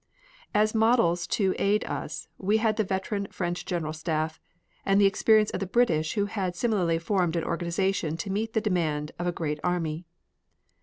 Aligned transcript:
As 0.55 0.73
models 0.73 1.27
to 1.27 1.53
aid 1.59 1.83
us 1.85 2.27
we 2.39 2.57
had 2.57 2.75
the 2.77 2.83
veteran 2.83 3.27
French 3.27 3.67
General 3.67 3.93
Staff 3.93 4.39
and 4.83 4.99
the 4.99 5.05
experience 5.05 5.51
of 5.51 5.59
the 5.59 5.67
British 5.67 6.13
who 6.15 6.25
had 6.25 6.55
similarly 6.55 6.97
formed 6.97 7.35
an 7.35 7.43
organization 7.43 8.17
to 8.17 8.31
meet 8.31 8.53
the 8.53 8.61
demands 8.61 9.11
of 9.19 9.27
a 9.27 9.31
great 9.31 9.59
army. 9.63 10.07